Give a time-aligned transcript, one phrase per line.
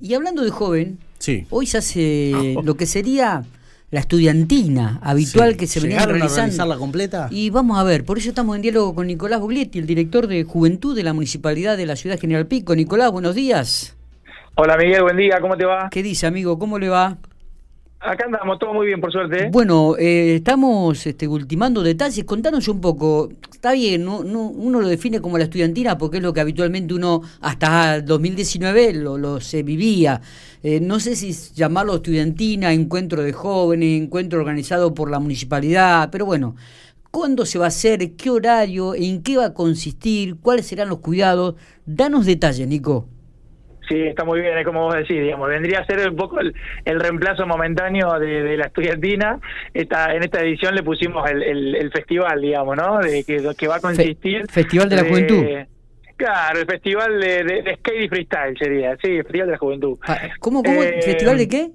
[0.00, 1.46] Y hablando de joven, Sí.
[1.50, 3.44] hoy se hace lo que sería
[3.90, 5.56] la estudiantina habitual Sí.
[5.56, 6.42] que se venía ¿Llegaron a realizando.
[6.42, 7.28] organizarla completa?
[7.30, 10.42] Y vamos a ver, por eso estamos en diálogo con Nicolás Buglietti, el director de
[10.44, 12.74] Juventud de la Municipalidad de la Ciudad General Pico.
[12.74, 13.94] Nicolás, buenos días.
[14.56, 15.88] Hola Miguel, buen día, ¿cómo te va?
[15.90, 16.58] ¿Qué dice, amigo?
[16.58, 17.18] ¿Cómo le va?
[18.04, 19.48] Acá andamos, todo muy bien, por suerte.
[19.50, 22.22] Bueno, eh, estamos este, ultimando detalles.
[22.24, 23.30] Contanos un poco.
[23.50, 26.92] Está bien, no, no, uno lo define como la estudiantina porque es lo que habitualmente
[26.92, 30.20] uno hasta 2019 lo, lo se vivía.
[30.62, 36.26] Eh, no sé si llamarlo estudiantina, encuentro de jóvenes, encuentro organizado por la municipalidad, pero
[36.26, 36.56] bueno.
[37.10, 38.16] ¿Cuándo se va a hacer?
[38.16, 38.96] ¿Qué horario?
[38.96, 40.34] ¿En qué va a consistir?
[40.42, 41.54] ¿Cuáles serán los cuidados?
[41.86, 43.06] Danos detalles, Nico.
[43.88, 46.54] Sí, está muy bien, es como vos decís, digamos, vendría a ser un poco el,
[46.84, 49.38] el reemplazo momentáneo de, de la estudiantina.
[49.74, 52.98] Esta, en esta edición le pusimos el, el, el festival, digamos, ¿no?
[52.98, 54.46] De que, que va a consistir...
[54.50, 55.44] Festival de la Juventud.
[56.16, 59.58] Claro, el festival de, de- de skate y freestyle sería, sí, el festival de la
[59.58, 59.98] juventud.
[60.06, 60.80] Ah, ¿Cómo, cómo?
[60.80, 61.70] Eh, ¿Festival de qué?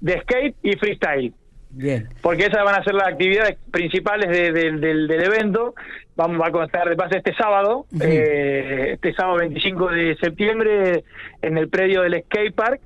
[0.00, 1.32] De skate y freestyle.
[1.72, 2.08] Bien.
[2.20, 5.74] porque esas van a ser las actividades principales de- de- del, del evento.
[6.16, 11.04] Vamos a constar de pase este sábado, eh, este sábado 25 de septiembre,
[11.40, 12.80] en el predio del skate park,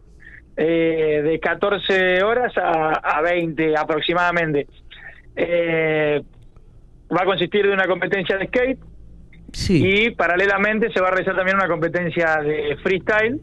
[0.56, 4.66] eh, de 14 horas a, a 20 aproximadamente.
[5.34, 6.22] Eh,
[7.10, 8.78] va a consistir de una competencia de skate
[9.52, 9.82] Sí.
[10.06, 13.40] y paralelamente se va a realizar también una competencia de freestyle.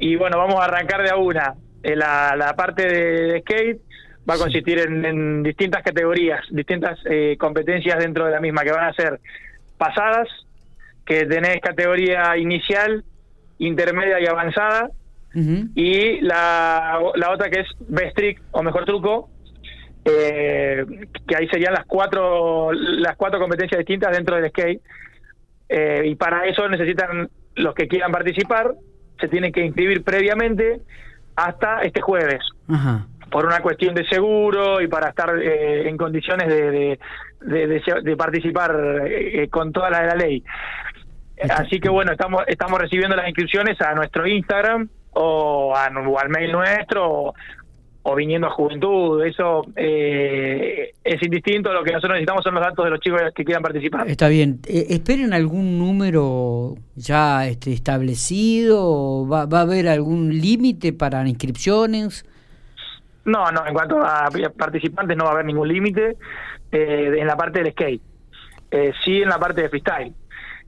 [0.00, 1.54] Y bueno, vamos a arrancar de a una.
[1.82, 3.80] La, la parte de skate
[4.28, 8.72] va a consistir en, en distintas categorías, distintas eh, competencias dentro de la misma, que
[8.72, 9.20] van a ser
[9.78, 10.28] pasadas,
[11.04, 13.04] que tenés categoría inicial,
[13.58, 14.90] intermedia y avanzada,
[15.74, 19.28] y la, la otra que es best trick o mejor truco,
[20.06, 20.86] eh,
[21.28, 24.80] que ahí serían las cuatro las cuatro competencias distintas dentro del skate.
[25.68, 28.72] Eh, y para eso necesitan los que quieran participar,
[29.20, 30.80] se tienen que inscribir previamente
[31.34, 33.06] hasta este jueves Ajá.
[33.30, 36.98] Por una cuestión de seguro y para estar eh, en condiciones de,
[37.40, 37.66] de,
[38.02, 40.42] de- participar eh, con toda la de la ley.
[41.50, 46.28] Así que bueno, estamos estamos recibiendo las inscripciones a nuestro Instagram o, a- o al
[46.30, 47.34] mail nuestro o,
[48.04, 49.22] o viniendo a Juventud.
[49.24, 51.72] Eso eh, es indistinto.
[51.74, 54.08] Lo que nosotros necesitamos son los datos de los chicos que quieran participar.
[54.08, 54.60] Está bien.
[54.66, 58.78] Eh, ¿Esperen algún número ya este, establecido?
[58.82, 62.24] ¿O va, ¿Va a haber algún límite para inscripciones?
[63.26, 66.16] No, no, en cuanto a participantes no va a haber ningún límite
[66.70, 68.02] eh, en la parte del skate.
[68.70, 70.14] Eh, sí en la parte de freestyle,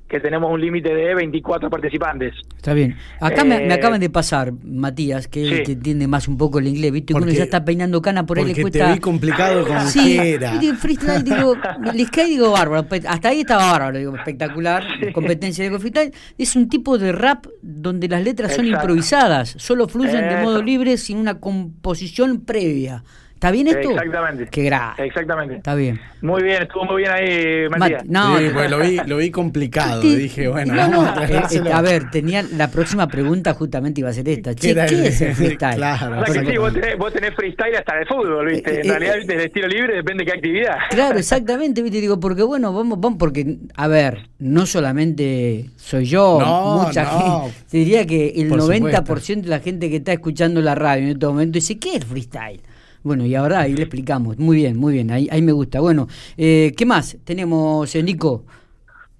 [0.09, 2.33] que tenemos un límite de 24 participantes.
[2.57, 2.97] Está bien.
[3.21, 5.63] Acá me, me Eh, acaban de pasar, Matías, que, es el sí.
[5.65, 7.13] que entiende más un poco el inglés, ¿viste?
[7.13, 8.87] Uno Porque- ya está peinando cana por ahí le cuesta.
[8.87, 10.59] te vi complicado como Sí, quiera.
[10.79, 11.55] freestyle, digo,
[11.93, 14.83] el skate digo bárbaro, pe- hasta ahí estaba bárbaro, digo, espectacular,
[15.13, 20.29] competencia de freestyle, es un tipo de rap donde las letras son improvisadas, solo fluyen
[20.29, 23.05] de modo libre sin una composición previa.
[23.39, 23.91] ¿Está bien esto?
[23.93, 24.49] Exactamente.
[24.51, 25.07] Qué grave.
[25.07, 25.55] Exactamente.
[25.55, 26.01] Está bien.
[26.23, 28.05] Muy bien, estuvo muy bien ahí, Matías.
[28.05, 30.01] No, Sí, pues lo vi, lo vi complicado.
[30.03, 34.01] Dije, bueno, no, vamos no, a eh, eh, a ver, tenía la próxima pregunta justamente
[34.01, 34.57] iba a ser esta.
[34.57, 35.77] Che, ¿qué el- es el freestyle?
[35.77, 38.75] Claro, O sea que sí, vos tenés, vos tenés freestyle hasta de fútbol, ¿viste?
[38.75, 39.35] Eh, En eh, realidad, ¿viste?
[39.35, 40.75] el estilo libre depende de qué actividad.
[40.91, 46.39] Claro, exactamente, viste, digo, porque bueno, vamos, vamos, porque, a ver, no solamente soy yo,
[46.41, 47.43] No, mucha no.
[47.43, 51.05] gente, te diría que el Por 90% de la gente que está escuchando la radio
[51.05, 52.61] en este momento dice, ¿qué es freestyle?
[53.09, 55.81] Bueno, y ahora ahí le explicamos, muy bien, muy bien, ahí, ahí me gusta.
[55.81, 58.45] Bueno, eh, ¿qué más tenemos, eh, Nico?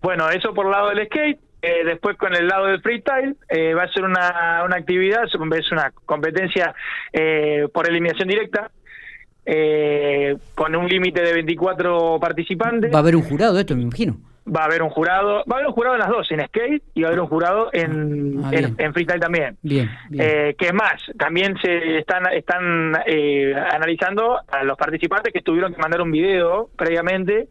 [0.03, 1.41] Bueno, eso por el lado del skate.
[1.63, 5.73] Eh, después con el lado del freestyle eh, va a ser una, una actividad, es
[5.73, 6.75] una competencia
[7.13, 8.71] eh, por eliminación directa,
[9.47, 12.93] eh, con un límite de 24 participantes.
[12.93, 14.19] Va a haber un jurado esto, me imagino.
[14.51, 16.83] Va a haber un jurado, va a haber un jurado en las dos, en skate
[16.95, 19.57] y va a haber un jurado en, Ah, en, freestyle también.
[19.63, 20.23] Bien, bien.
[20.29, 25.81] Eh, que más, también se están están eh, analizando a los participantes que tuvieron que
[25.83, 27.49] mandar un video previamente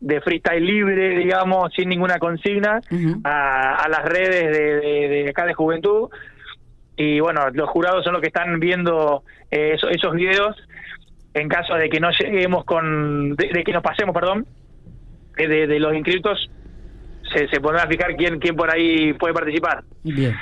[0.00, 2.80] de freestyle libre, digamos, sin ninguna consigna,
[3.24, 6.08] a, a las redes de, de- de acá de Juventud.
[6.96, 10.56] Y bueno, los jurados son los que están viendo eh, eso- esos videos
[11.34, 14.46] en caso de que no lleguemos con, de, de que nos pasemos, perdón,
[15.46, 16.50] de, de los inscritos,
[17.32, 19.84] se, se pondrá a fijar quién, quién por ahí puede participar.
[20.02, 20.34] Bien.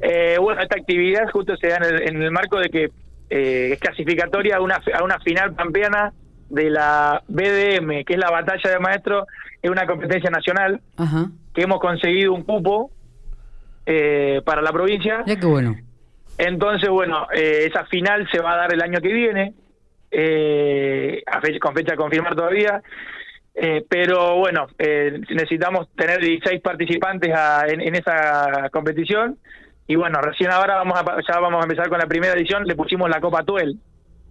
[0.00, 2.90] Eh, bueno, esta actividad justo se da en el, en el marco de que
[3.30, 6.12] eh, es clasificatoria a una, a una final pampeana
[6.50, 9.26] de la BDM, que es la Batalla de Maestros,
[9.62, 11.26] es una competencia nacional Ajá.
[11.54, 12.90] que hemos conseguido un cupo
[13.86, 15.22] eh, para la provincia.
[15.26, 15.76] Ya qué bueno.
[16.36, 19.54] Entonces, bueno, eh, esa final se va a dar el año que viene,
[20.10, 22.82] eh, a fecha- con fecha a confirmar todavía.
[23.54, 29.36] Eh, pero bueno, eh, necesitamos tener 16 participantes a- en, en esa competición
[29.86, 32.74] y bueno, recién ahora vamos a, ya vamos a empezar con la primera edición, le
[32.74, 33.78] pusimos la Copa Tuel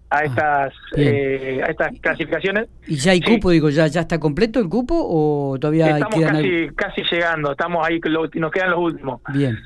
[0.09, 1.13] a estas bien.
[1.15, 2.68] eh, a estas clasificaciones.
[2.88, 3.35] ¿Y ya hay Sí.
[3.35, 3.51] cupo?
[3.51, 7.88] Digo, ¿ya, ¿ya está completo el cupo o todavía Estamos quedan casi, casi llegando, estamos
[7.88, 9.21] ahí, lo- nos quedan los últimos.
[9.33, 9.57] Bien.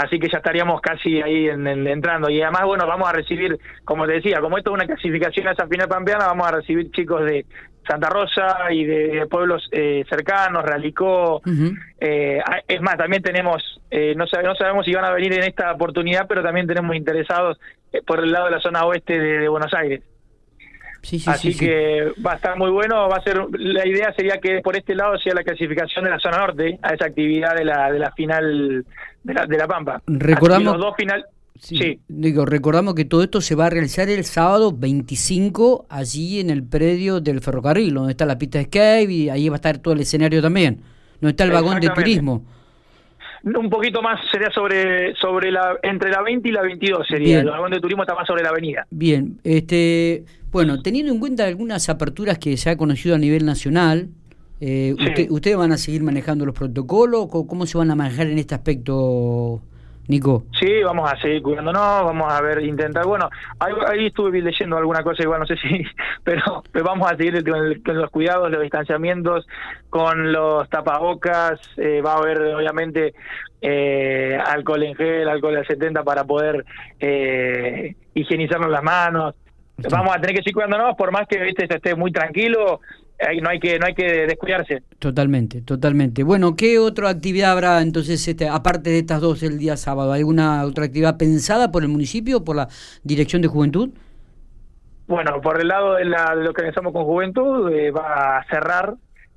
[0.00, 2.30] Así que ya estaríamos casi ahí en- en- entrando.
[2.30, 5.52] Y además, bueno, vamos a recibir, como te decía, como esto es una clasificación a
[5.52, 7.44] esa final pampeana, vamos a recibir chicos de
[7.84, 11.40] Santa Rosa y de, de pueblos eh, cercanos, Ralicó.
[12.00, 15.42] Eh, es más, también tenemos, eh, no, sabe- no sabemos si van a venir en
[15.44, 17.58] esta oportunidad, pero también tenemos interesados
[17.92, 20.02] eh, por el lado de la zona oeste de, de Buenos Aires.
[21.02, 23.08] Sí, sí, Así sí, que va a estar muy bueno.
[23.08, 26.18] Va a ser la idea sería que por este lado sea la clasificación de la
[26.18, 28.84] zona norte a esa actividad de la de la final
[29.22, 30.02] de la, de la Pampa.
[30.06, 31.24] Recordamos- los dos final.
[31.60, 31.98] Sí.
[32.06, 36.62] Digo, recordamos que todo esto se va a realizar el sábado 25 allí en el
[36.62, 39.94] predio del ferrocarril, donde está la pista de skate y ahí va a estar todo
[39.94, 40.80] el escenario también.
[41.20, 42.44] Donde está el vagón de turismo.
[43.44, 47.40] Un poquito más sería sobre sobre la entre la 20 y la 22 sería.
[47.40, 48.86] El vagón de turismo está más sobre la avenida.
[48.90, 54.08] Bien, este, bueno, teniendo en cuenta algunas aperturas que se ha conocido a nivel nacional,
[54.60, 55.04] eh, Sí.
[55.04, 57.28] usted- ¿ustedes van a seguir manejando los protocolos?
[57.28, 59.62] ¿Cómo, ¿Cómo se van a manejar en este aspecto,
[60.08, 60.44] Nico?
[60.58, 63.28] Sí, vamos a seguir cuidándonos, vamos a ver, intentar, bueno,
[63.60, 65.82] ahí, ahí estuve leyendo alguna cosa, igual no sé si,
[66.24, 69.46] pero, pero vamos a seguir con, el- con los cuidados, los distanciamientos,
[69.90, 73.12] con los tapabocas, eh, va a haber obviamente
[73.60, 76.64] eh, alcohol en gel, alcohol al 70 para poder
[77.00, 79.34] eh, higienizarnos las manos.
[79.90, 82.80] Vamos a tener que seguir cuidándonos, por más que viste, esté muy tranquilo,
[83.40, 84.82] no hay que no hay que descuidarse.
[84.98, 86.22] Totalmente, totalmente.
[86.22, 90.12] Bueno, ¿qué otra actividad habrá entonces, este, aparte de estas dos el día sábado?
[90.12, 92.68] ¿Alguna otra actividad pensada por el municipio, por la
[93.02, 93.90] Dirección de Juventud?
[95.08, 98.44] Bueno, por el lado de, la, de lo que organizamos con Juventud, eh, va a
[98.44, 98.94] cerrar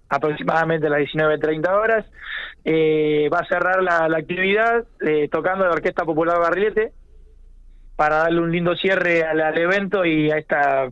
[0.10, 2.06] aproximadamente a las 19.30 horas.
[2.66, 6.92] Eh, va a cerrar la, la actividad eh, tocando la Orquesta Popular Barrilete
[7.96, 10.92] para darle un lindo cierre al, al evento y a esta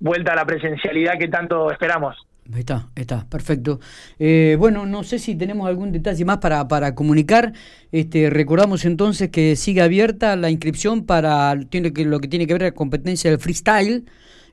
[0.00, 2.16] vuelta a la presencialidad que tanto esperamos.
[2.56, 3.78] Está, está, perfecto.
[4.18, 7.52] Eh, bueno, no sé si tenemos algún detalle más para, para comunicar.
[7.92, 12.54] Este, recordamos entonces que sigue abierta la inscripción para tiene que, lo que tiene que
[12.54, 14.04] ver con la competencia del freestyle.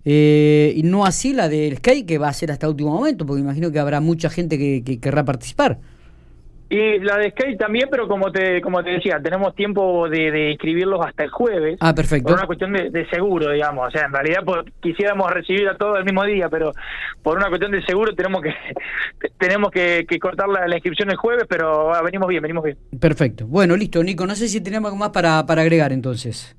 [0.05, 3.41] eh, y no así la del skate, que va a ser hasta último momento, porque
[3.41, 5.79] imagino que habrá mucha gente que querrá participar.
[6.69, 10.51] Y la de skate también, pero como te como te decía, tenemos tiempo de, de
[10.51, 11.77] inscribirlos hasta el jueves.
[11.79, 12.27] Ah, perfecto.
[12.27, 13.87] Por una cuestión de, de seguro, digamos.
[13.87, 16.73] O sea, en realidad pues, quisiéramos recibir a todos el mismo día, pero
[17.23, 18.53] por una cuestión de seguro tenemos que
[19.39, 22.77] tenemos que, que cortar la, la inscripción el jueves, pero ah, venimos bien, venimos bien.
[22.99, 23.47] Perfecto.
[23.47, 24.27] Bueno, listo, Nico.
[24.27, 26.53] No sé si tenemos algo más para, para agregar entonces.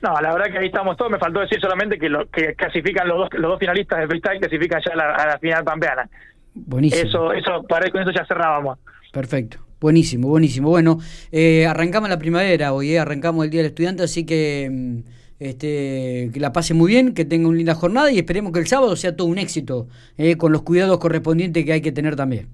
[0.00, 1.10] No, la verdad que ahí estamos todos.
[1.10, 4.38] Me faltó decir solamente que lo que clasifican los dos los dos finalistas de freestyle
[4.38, 6.08] clasifican ya a la, a la final pampeana.
[6.54, 7.08] Buenísimo.
[7.08, 8.78] Eso eso para con eso ya cerrábamos.
[9.12, 9.58] Perfecto.
[9.80, 10.68] Buenísimo, buenísimo.
[10.68, 10.98] Bueno,
[11.32, 14.98] eh, arrancamos la primavera hoy, eh, arrancamos el Día del Estudiante, así que mm,
[15.40, 18.66] este, que la pase muy bien, que tenga una linda jornada y esperemos que el
[18.66, 22.48] sábado sea todo un éxito, eh, con los cuidados correspondientes que hay que tener también.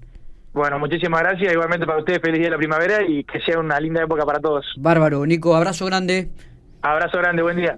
[0.53, 1.51] Bueno, muchísimas gracias.
[1.51, 4.39] Igualmente para ustedes, feliz día de la primavera y que sea una linda época para
[4.39, 4.65] todos.
[4.77, 6.29] Bárbaro, Nico, abrazo grande.
[6.81, 7.75] Abrazo grande, buen día.